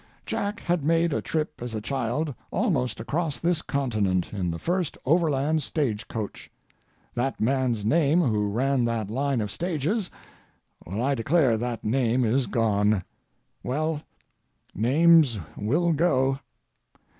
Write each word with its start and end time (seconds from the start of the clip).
Jack 0.25 0.61
had 0.61 0.83
made 0.83 1.13
a 1.13 1.21
trip 1.21 1.61
as 1.61 1.75
a 1.75 1.79
child 1.79 2.33
almost 2.49 2.99
across 2.99 3.37
this 3.37 3.61
continent 3.61 4.33
in 4.33 4.49
the 4.49 4.57
first 4.57 4.97
overland 5.05 5.61
stage 5.61 6.07
coach. 6.07 6.49
That 7.13 7.39
man's 7.39 7.85
name 7.85 8.19
who 8.21 8.49
ran 8.49 8.83
that 8.85 9.11
line 9.11 9.41
of 9.41 9.51
stages—well, 9.51 11.03
I 11.03 11.13
declare 11.13 11.55
that 11.55 11.83
name 11.83 12.23
is 12.25 12.47
gone. 12.47 13.03
Well, 13.61 14.01
names 14.73 15.37
will 15.55 15.93
go. 15.93 16.39